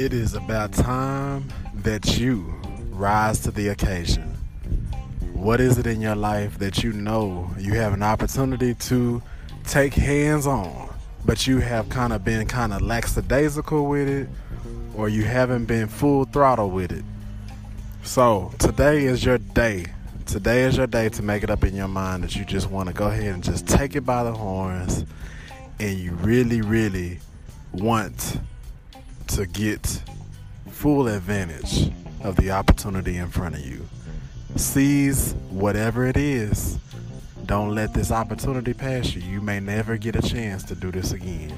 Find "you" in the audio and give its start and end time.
2.18-2.54, 6.82-6.94, 7.58-7.74, 11.46-11.58, 15.10-15.24, 22.36-22.46, 25.98-26.12, 33.64-33.88, 39.14-39.22, 39.22-39.40